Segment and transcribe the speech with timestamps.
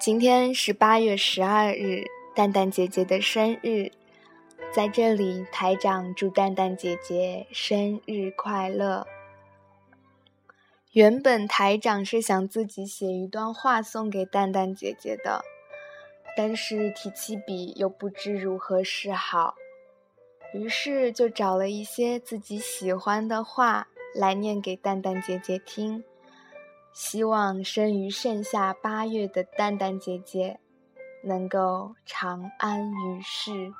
[0.00, 3.92] 今天是八月十二日，蛋蛋姐姐的生日，
[4.72, 9.06] 在这里，台长祝蛋蛋姐姐生日快乐。
[10.92, 15.44] 原本台长是想自己写一段话送给蛋蛋姐姐的，
[16.34, 19.54] 但是提起笔又不知如何是好，
[20.54, 26.02] 于是就找了一些自己喜欢的话来念给蛋蛋姐姐听。
[26.92, 30.58] 希望生于盛夏八月的蛋蛋姐姐，
[31.24, 33.72] 能够长安于世。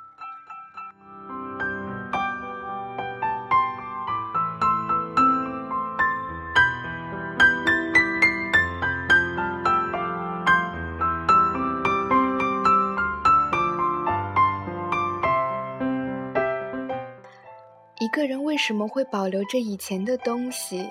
[17.99, 20.89] 一个人为什么会保留着以前的东西？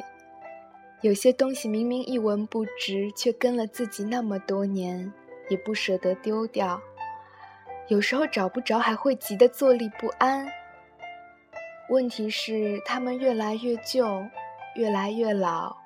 [1.02, 5.12] 有些东西明明一文不值，却跟了自己那么多年，
[5.50, 6.82] 也不舍得丢掉。
[7.88, 10.46] 有时候找不着，还会急得坐立不安。
[11.90, 14.24] 问题是，它们越来越旧，
[14.76, 15.78] 越来越老，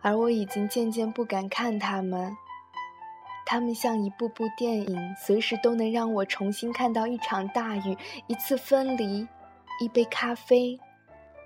[0.00, 2.36] 而我已经渐渐不敢看它们。
[3.46, 7.96] 它们像一部部电影，随时都能让我重新看到一场大雨、
[8.26, 9.26] 一次分离、
[9.80, 10.78] 一杯咖啡、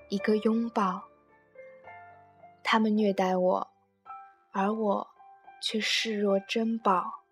[0.09, 1.06] 一个拥抱。
[2.69, 3.69] 他们虐待我，
[4.51, 5.07] 而我
[5.63, 7.23] 却视若珍宝。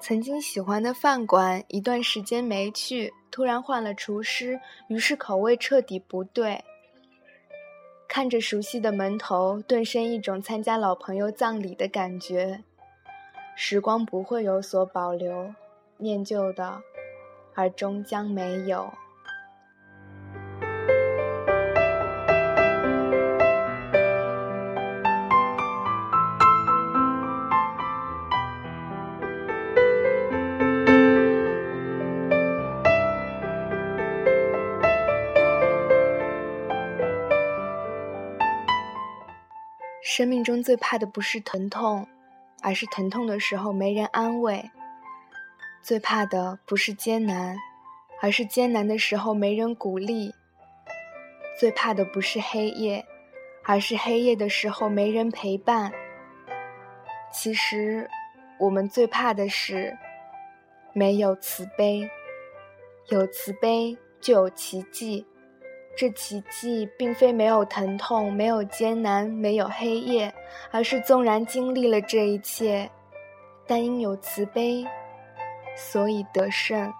[0.00, 6.64] 曾经喜欢的饭馆，一段时间没去，突然换了厨师，于是口味彻底不对。
[8.08, 12.64] 看着熟悉的门头，顿生一种参加老朋友葬礼的感觉。
[13.60, 15.52] 时光不会有所保留，
[15.96, 16.80] 念旧的，
[17.56, 18.88] 而终将没有。
[40.00, 42.06] 生命中最怕的不是疼痛。
[42.62, 44.70] 而是疼痛的时候没人安慰，
[45.82, 47.56] 最怕的不是艰难，
[48.20, 50.34] 而是艰难的时候没人鼓励。
[51.58, 53.04] 最怕的不是黑夜，
[53.64, 55.92] 而是黑夜的时候没人陪伴。
[57.32, 58.08] 其实，
[58.58, 59.96] 我们最怕的是
[60.92, 62.08] 没有慈悲，
[63.08, 65.26] 有慈悲就有奇迹。
[65.98, 70.32] 这奇迹并非没有疼痛，没有艰难，没有黑夜，
[70.70, 72.88] 而是纵然经历了这一切，
[73.66, 74.86] 但因有慈悲，
[75.76, 76.92] 所以得胜。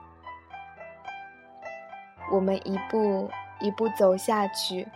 [2.32, 4.88] 我们一步一步走下去，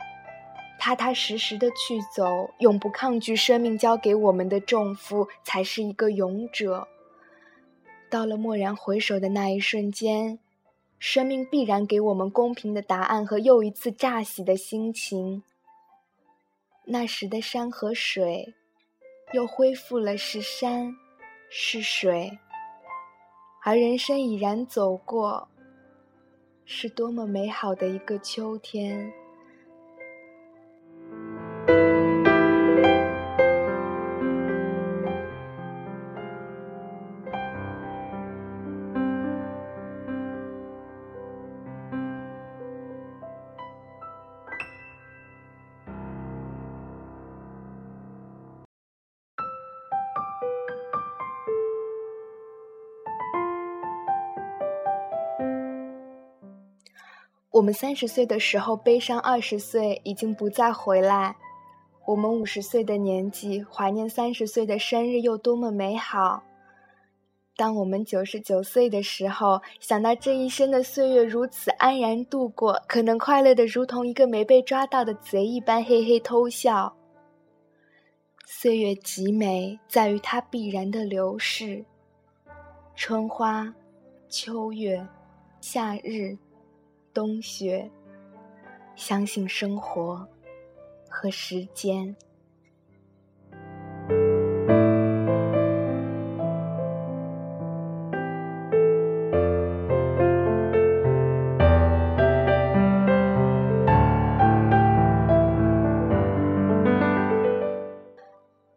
[0.81, 6.89] 踏踏实实的去走，永不抗拒生命交给我们的重负，才是一个勇者。
[8.11, 10.41] 到了蓦然回首的那一瞬间。
[11.05, 15.43] 生命必然给我们公平的答案和又一次乍喜的心情。
[16.85, 18.55] 那时的山和水，
[19.33, 20.95] 又恢复了是山，
[21.51, 22.39] 是水。
[23.65, 25.49] 而人生已然走过，
[26.65, 29.12] 是多么美好的一个秋天。
[57.62, 61.37] 我们三十岁的时候悲伤，二十岁已经不再回来。
[62.05, 66.43] 我们五十岁的年纪怀念三十岁的生日，又多么美好。
[67.55, 76.93] 当我们九十九岁的时候，想到这一生的岁月如此安然度过，可能快乐的如同一个没被抓到的贼一般，嘿嘿偷笑。
[78.44, 81.85] 岁月极美，在于它必然的流逝。
[82.97, 83.73] 春花，
[84.29, 85.06] 秋月，
[85.61, 86.37] 夏日。
[87.14, 87.91] 冬雪，
[88.97, 90.26] 相信生活
[91.09, 92.17] 和时间。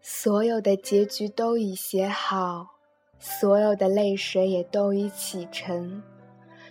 [0.02, 2.68] 所有的结局都已写好，
[3.20, 6.02] 所有的泪水也都已启程。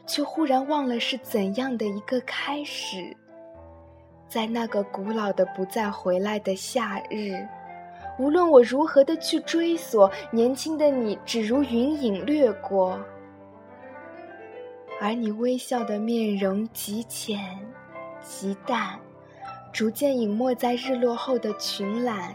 [0.06, 3.16] 却忽然忘了是怎样的一个开始。
[4.28, 7.46] 在那个古老的不再回来的夏日，
[8.18, 12.98] 无论我如何的去追索，年轻的你只如云影掠过，
[15.00, 17.38] 而你微笑的面容极浅
[18.20, 18.98] 极淡，
[19.72, 22.34] 逐渐隐没在日落后的群岚。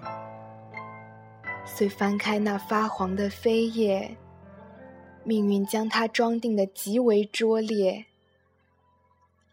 [1.66, 4.16] 遂翻开那发黄的扉页，
[5.30, 8.08] 命运将它装订的极为拙劣。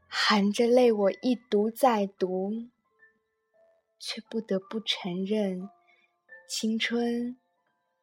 [0.09, 2.69] 含着泪，我一读再读，
[3.99, 5.69] 却不得不承认，
[6.49, 7.37] 青春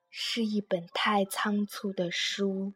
[0.07, 2.73] 是一本太仓促的书。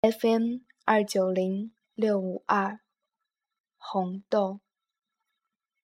[0.00, 2.80] FM 二九零六五二，
[3.78, 4.58] 红豆。